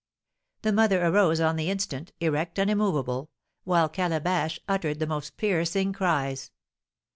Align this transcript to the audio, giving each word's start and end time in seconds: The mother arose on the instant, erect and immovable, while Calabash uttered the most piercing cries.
The 0.63 0.73
mother 0.73 1.05
arose 1.05 1.39
on 1.39 1.57
the 1.57 1.69
instant, 1.69 2.11
erect 2.19 2.57
and 2.57 2.71
immovable, 2.71 3.29
while 3.65 3.87
Calabash 3.87 4.59
uttered 4.67 4.97
the 4.97 5.05
most 5.05 5.37
piercing 5.37 5.93
cries. 5.93 6.49